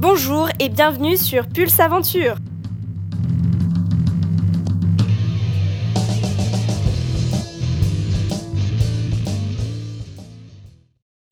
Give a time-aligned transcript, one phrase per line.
[0.00, 2.36] Bonjour et bienvenue sur Pulse Aventure.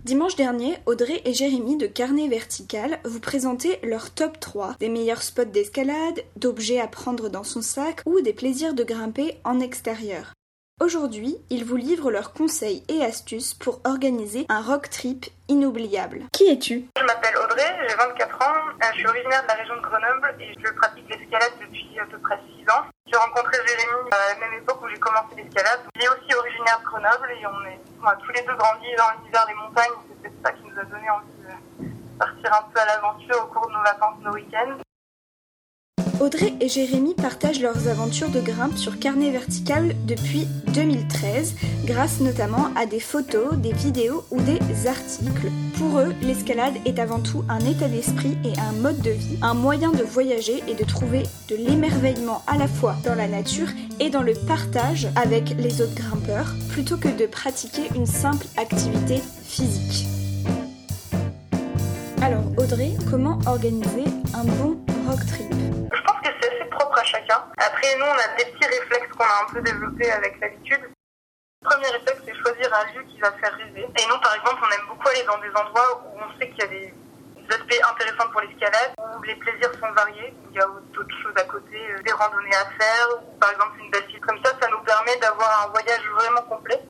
[0.05, 5.23] Dimanche dernier, Audrey et Jérémy de Carnet Vertical vous présentaient leur top 3 des meilleurs
[5.23, 10.35] spots d'escalade, d'objets à prendre dans son sac ou des plaisirs de grimper en extérieur.
[10.81, 16.23] Aujourd'hui, ils vous livrent leurs conseils et astuces pour organiser un rock trip inoubliable.
[16.33, 16.87] Qui es-tu?
[16.97, 20.37] Je m'appelle Audrey, j'ai 24 ans, euh, je suis originaire de la région de Grenoble
[20.39, 22.87] et je pratique l'escalade depuis à peu près 6 ans.
[23.11, 25.81] J'ai rencontré Jérémy à la même époque où j'ai commencé l'escalade.
[25.97, 27.81] Il est aussi originaire de Grenoble et on est
[28.23, 29.99] tous les deux grandis dans l'univers des montagnes.
[30.23, 33.67] C'est ça qui nous a donné envie de partir un peu à l'aventure au cours
[33.67, 34.79] de nos vacances, nos week-ends.
[36.21, 41.55] Audrey et Jérémy partagent leurs aventures de grimpe sur carnet vertical depuis 2013,
[41.85, 45.51] grâce notamment à des photos, des vidéos ou des articles.
[45.79, 49.55] Pour eux, l'escalade est avant tout un état d'esprit et un mode de vie, un
[49.55, 53.69] moyen de voyager et de trouver de l'émerveillement à la fois dans la nature
[54.01, 59.23] et dans le partage avec les autres grimpeurs, plutôt que de pratiquer une simple activité
[59.45, 60.07] physique.
[62.23, 65.55] Alors Audrey, comment organiser un bon rock trip?
[67.89, 70.81] Après, nous, on a des petits réflexes qu'on a un peu développés avec l'habitude.
[71.63, 73.81] Le premier réflexe, c'est choisir un lieu qui va faire rêver.
[73.81, 76.59] Et nous, par exemple, on aime beaucoup aller dans des endroits où on sait qu'il
[76.59, 76.93] y a des
[77.49, 81.45] aspects intéressants pour l'escalade, où les plaisirs sont variés, il y a d'autres choses à
[81.45, 84.83] côté, euh, des randonnées à faire, ou par exemple une belle comme ça, ça nous
[84.85, 86.88] permet d'avoir un voyage vraiment complet.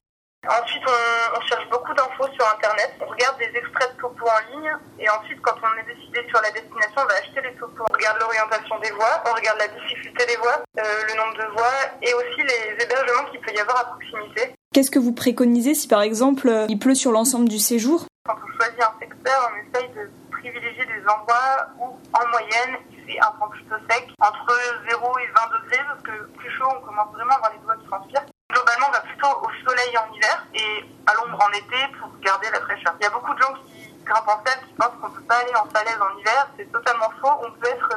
[0.48, 2.96] Ensuite, on, cherche beaucoup d'infos sur Internet.
[3.00, 4.72] On regarde des extraits de topo en ligne.
[4.98, 7.84] Et ensuite, quand on est décidé sur la destination, on va acheter les topos.
[7.84, 11.52] On regarde l'orientation des voies, on regarde la difficulté des voies, euh, le nombre de
[11.52, 14.54] voies et aussi les hébergements qu'il peut y avoir à proximité.
[14.72, 18.06] Qu'est-ce que vous préconisez si par exemple euh, il pleut sur l'ensemble du séjour?
[18.24, 23.04] Quand on choisit un secteur, on essaye de privilégier des endroits où, en moyenne, il
[23.04, 24.58] fait un temps plutôt sec, entre
[24.88, 27.76] 0 et 20 degrés, parce que plus chaud, on commence vraiment à avoir les doigts
[27.76, 32.10] qui transpirent globalement, on va plutôt au en hiver et à l'ombre en été pour
[32.20, 32.94] garder la fraîcheur.
[33.00, 35.28] Il y a beaucoup de gens qui grimpent en salle qui pensent qu'on ne peut
[35.28, 36.48] pas aller en falaise en hiver.
[36.56, 37.46] C'est totalement faux.
[37.46, 37.90] On peut être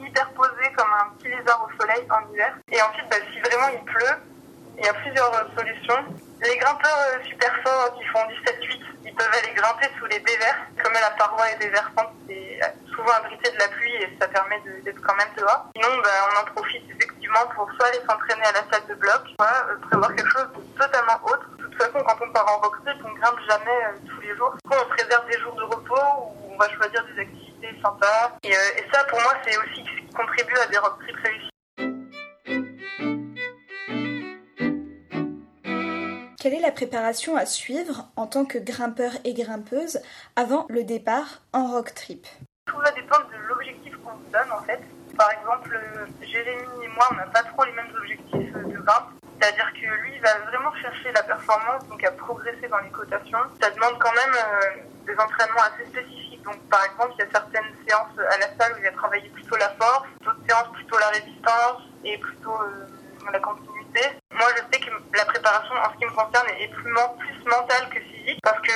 [0.00, 2.54] hyper posé comme un petit lézard au soleil en hiver.
[2.72, 4.16] Et ensuite, bah, si vraiment il pleut,
[4.78, 6.04] il y a plusieurs solutions.
[6.42, 10.56] Les grimpeurs euh, super forts qui font 17-8, ils peuvent aller grimper sous les dévers.
[10.82, 12.60] Comme la paroi est déversante, c'est
[12.94, 15.68] souvent abrité de la pluie et ça permet d'être quand même dehors.
[15.76, 16.84] Sinon, bah, on en profite
[17.26, 20.48] effectivement pour soit aller s'entraîner à la salle de bloc, soit euh, prévoir quelque chose
[20.54, 21.48] de totalement autre.
[21.58, 24.36] De toute façon, quand on part en rock trip, on grimpe jamais euh, tous les
[24.36, 24.54] jours.
[24.66, 25.94] on se réserve des jours de repos
[26.42, 28.36] où on va choisir des activités sympas.
[28.44, 31.50] Et, et ça, pour moi, c'est aussi ce qui contribue à des rock trips réussis.
[36.38, 39.98] Quelle est la préparation à suivre en tant que grimpeur et grimpeuse
[40.36, 42.24] avant le départ en rock trip?
[42.66, 44.80] Tout va dépendre de l'objectif qu'on vous donne en fait.
[45.16, 45.78] Par exemple,
[46.22, 49.10] Jérémy et moi, on n'a pas trop les mêmes objectifs de grimpe.
[49.38, 53.38] C'est-à-dire que lui, il va vraiment chercher la performance, donc à progresser dans les cotations.
[53.60, 56.42] Ça demande quand même euh, des entraînements assez spécifiques.
[56.42, 59.28] Donc, par exemple, il y a certaines séances à la salle où il va travailler
[59.30, 62.86] plutôt la force, d'autres séances plutôt la résistance et plutôt euh,
[63.30, 63.76] la continuité
[64.36, 68.00] moi, je sais que la préparation, en ce qui me concerne, est plus, mentale que
[68.00, 68.72] physique, parce que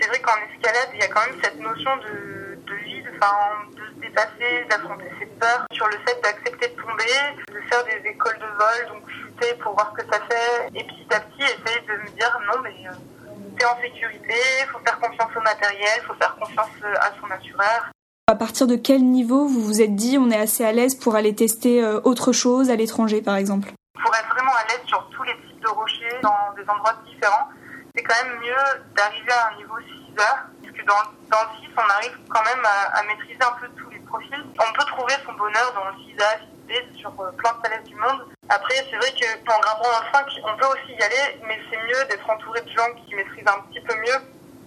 [0.00, 3.34] c'est vrai qu'en escalade, il y a quand même cette notion de, de vide, enfin,
[3.74, 7.14] de dépasser, d'affronter ses peurs, sur le fait d'accepter de tomber,
[7.48, 10.84] de faire des écoles de vol, donc chuter pour voir ce que ça fait, et
[10.84, 14.34] petit à petit, essayer de me dire non, mais euh, t'es en sécurité,
[14.72, 17.90] faut faire confiance au matériel, faut faire confiance euh, à son assureur.
[18.26, 21.16] À partir de quel niveau vous vous êtes dit on est assez à l'aise pour
[21.16, 23.70] aller tester euh, autre chose à l'étranger par exemple?
[24.02, 27.48] Pour être vraiment à l'aise sur tous les types de rochers dans des endroits différents,
[27.94, 29.74] c'est quand même mieux d'arriver à un niveau
[30.14, 33.68] 6 heures, puisque dans, dans le 6, on arrive quand même à, maîtriser un peu
[33.76, 37.82] tous On peut trouver son bonheur dans le 6A, 6B, sur euh, plein de palais
[37.84, 38.26] du monde.
[38.48, 39.10] Après, c'est vrai
[39.46, 42.60] qu'en grimpant dans le 5, on peut aussi y aller, mais c'est mieux d'être entouré
[42.60, 44.18] de gens qui maîtrisent un petit peu mieux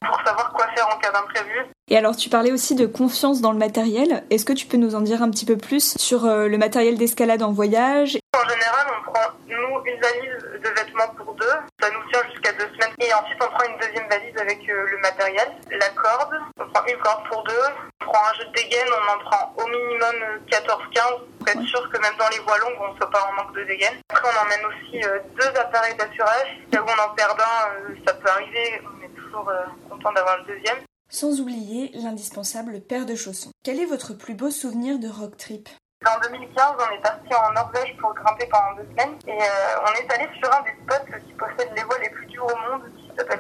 [0.06, 1.66] pour savoir quoi faire en cas d'imprévu.
[1.90, 4.24] Et alors, tu parlais aussi de confiance dans le matériel.
[4.30, 6.98] Est-ce que tu peux nous en dire un petit peu plus sur euh, le matériel
[6.98, 8.18] d'escalade en voyage?
[8.36, 11.56] En général, on prend, nous, une valise de vêtements pour deux.
[11.82, 12.96] Ça nous tient jusqu'à deux semaines.
[13.00, 16.34] Et ensuite, on prend une deuxième valise avec euh, le matériel, la corde.
[16.60, 17.68] On prend une corde pour deux.
[18.14, 20.16] On prend un jeu de dégaine, on en prend au minimum
[20.48, 23.34] 14-15 pour être sûr que même dans les voies longues, on ne soit pas en
[23.34, 23.96] manque de dégaine.
[24.10, 26.62] Après, on emmène aussi euh, deux appareils d'assurage.
[26.72, 30.78] Si on en perd un, ça peut arriver euh, content d'avoir le deuxième.
[31.10, 33.50] Sans oublier l'indispensable paire de chaussons.
[33.64, 35.68] Quel est votre plus beau souvenir de rock trip?
[36.06, 39.94] En 2015, on est parti en Norvège pour grimper pendant deux semaines et euh, on
[39.94, 42.84] est allé sur un des spots qui possède les voies les plus dures au monde,
[42.96, 43.40] qui s'appelle.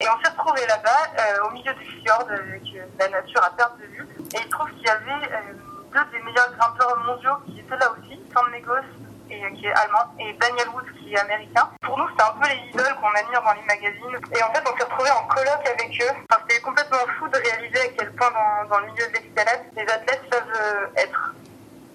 [0.00, 2.62] Et on s'est retrouvé là-bas, euh, au milieu du fjord, avec
[2.98, 4.06] la nature à perte de vue.
[4.34, 5.52] Et il trouve qu'il y avait euh,
[5.92, 8.86] deux des meilleurs grimpeurs mondiaux qui étaient là aussi, Sam Negos
[9.30, 11.68] et, qui est allemand, et Daniel Wood qui est américain.
[11.82, 14.18] Pour nous, c'est un peu les idoles qu'on admire dans les magazines.
[14.36, 16.14] Et en fait, on s'est retrouvés en colloque avec eux.
[16.30, 19.64] Enfin, c'était complètement fou de réaliser à quel point dans, dans le milieu de l'escalade,
[19.76, 21.34] les athlètes peuvent être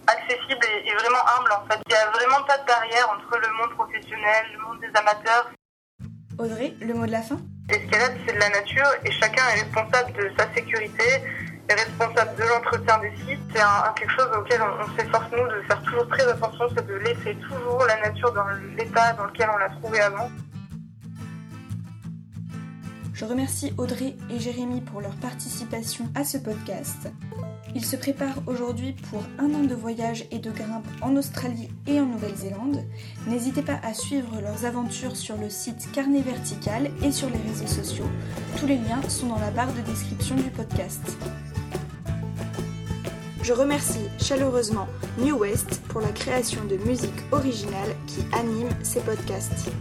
[0.07, 1.79] accessibles et, vraiment humbles en fait.
[1.87, 5.49] Il n'y a vraiment pas de barrière entre le monde professionnel, le monde des amateurs.
[6.39, 7.37] Audrey, le mot de la fin
[7.69, 11.03] L'escalade, c'est de la nature et chacun est responsable de sa sécurité,
[11.69, 13.39] est responsable de l'entretien des sites.
[13.53, 13.61] C'est
[13.95, 17.35] quelque chose auquel on, on s'efforce, nous, de faire toujours très attention, c'est de laisser
[17.35, 18.47] toujours la nature dans
[18.77, 20.29] l'état dans lequel on l'a trouvée avant.
[23.23, 27.09] Je remercie Audrey et Jérémy pour leur participation à ce podcast.
[27.73, 32.01] Ils se préparent aujourd'hui pour un an de voyage et de grimpe en Australie et
[32.01, 32.83] en Nouvelle-Zélande.
[33.25, 37.81] N'hésitez pas à suivre leurs aventures sur le site Carnet Vertical et sur les réseaux
[37.81, 38.09] sociaux.
[38.59, 41.17] Tous les liens sont dans la barre de description du podcast.
[43.41, 44.87] Je remercie chaleureusement
[45.19, 49.71] New West pour la création de musique originale qui anime ces podcasts.